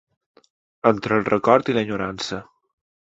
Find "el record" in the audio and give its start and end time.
1.21-1.69